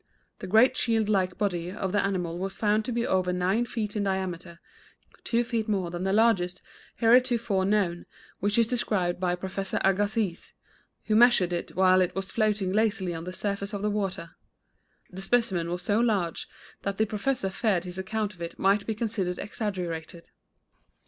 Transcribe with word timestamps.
The 0.39 0.47
great 0.47 0.75
shield 0.75 1.09
like 1.09 1.37
body 1.37 1.69
of 1.71 1.91
the 1.91 2.03
animal 2.03 2.39
was 2.39 2.57
found 2.57 2.83
to 2.85 2.91
be 2.91 3.05
over 3.05 3.31
nine 3.31 3.67
feet 3.67 3.95
in 3.95 4.03
diameter, 4.05 4.59
two 5.23 5.43
feet 5.43 5.69
more 5.69 5.91
than 5.91 6.05
the 6.05 6.11
largest 6.11 6.59
heretofore 6.95 7.65
known, 7.65 8.07
which 8.39 8.57
is 8.57 8.65
described 8.65 9.19
by 9.19 9.35
Professor 9.35 9.79
Agassiz, 9.83 10.55
who 11.05 11.15
measured 11.15 11.53
it 11.53 11.75
while 11.75 12.01
it 12.01 12.15
was 12.15 12.31
floating 12.31 12.73
lazily 12.73 13.13
on 13.13 13.25
the 13.25 13.31
surface 13.31 13.73
of 13.73 13.83
the 13.83 13.91
water. 13.91 14.31
This 15.11 15.25
specimen 15.25 15.69
was 15.69 15.83
so 15.83 15.99
large 15.99 16.49
that 16.81 16.97
the 16.97 17.05
professor 17.05 17.51
feared 17.51 17.83
his 17.83 17.99
account 17.99 18.33
of 18.33 18.41
it 18.41 18.57
might 18.57 18.87
be 18.87 18.95
considered 18.95 19.37
exaggerated. 19.37 20.31